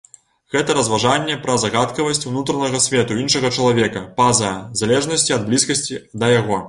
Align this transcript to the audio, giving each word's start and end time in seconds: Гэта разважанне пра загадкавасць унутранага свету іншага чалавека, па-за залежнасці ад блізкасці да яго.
Гэта 0.53 0.75
разважанне 0.77 1.35
пра 1.43 1.57
загадкавасць 1.63 2.25
унутранага 2.31 2.81
свету 2.85 3.19
іншага 3.25 3.53
чалавека, 3.59 4.03
па-за 4.21 4.51
залежнасці 4.83 5.37
ад 5.41 5.47
блізкасці 5.51 6.05
да 6.25 6.33
яго. 6.41 6.59